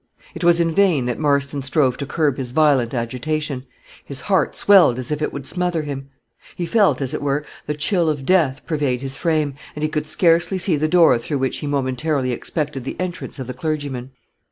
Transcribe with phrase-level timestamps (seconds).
[0.33, 3.67] It was in vain that Marston strove to curb his violent agitation:
[4.03, 6.09] his heart swelled as if it would smother him;
[6.55, 10.07] he felt, as it were, the chill of death pervade his frame, and he could
[10.07, 14.09] scarcely see the door through which he momentarily expected the entrance of the clergyman.